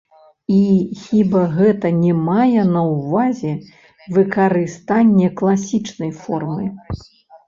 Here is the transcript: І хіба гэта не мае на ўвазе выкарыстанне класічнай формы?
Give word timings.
І 0.51 0.59
хіба 1.01 1.41
гэта 1.57 1.89
не 2.03 2.13
мае 2.29 2.63
на 2.75 2.81
ўвазе 2.93 3.51
выкарыстанне 4.15 5.27
класічнай 5.43 6.11
формы? 6.23 6.65